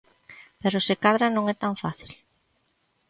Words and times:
Pero 0.61 0.77
se 0.87 0.95
cadra 1.03 1.27
non 1.35 1.43
é 1.53 1.55
tan 1.63 1.73
fácil. 1.83 2.11